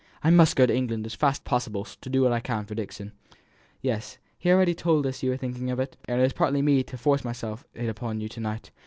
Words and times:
I 0.23 0.31
must 0.31 0.55
go 0.55 0.65
to 0.65 0.75
England 0.75 1.05
as 1.05 1.13
fast 1.13 1.43
as 1.43 1.47
possible 1.47 1.85
to 1.85 2.09
do 2.09 2.23
what 2.23 2.31
I 2.31 2.39
can 2.39 2.65
for 2.65 2.73
Dixon." 2.73 3.11
"Yes, 3.83 4.17
he 4.39 4.49
told 4.73 5.05
us 5.05 5.21
you 5.21 5.29
were 5.29 5.37
thinking 5.37 5.69
of 5.69 5.79
it, 5.79 5.95
and 6.05 6.19
it 6.19 6.23
was 6.23 6.33
partly 6.33 6.61
that 6.61 6.65
made 6.65 6.91
me 6.91 6.97
force 6.97 7.23
myself 7.23 7.67
in 7.75 7.87
upon 7.87 8.19
you 8.19 8.27
to 8.29 8.39
night. 8.39 8.71